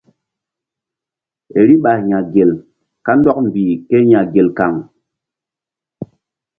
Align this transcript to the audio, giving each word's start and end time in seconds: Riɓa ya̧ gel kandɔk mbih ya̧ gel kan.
Riɓa 1.67 1.91
ya̧ 2.09 2.19
gel 2.33 2.51
kandɔk 3.05 3.37
mbih 3.47 3.71
ya̧ 4.11 4.21
gel 4.33 4.49
kan. 4.57 4.73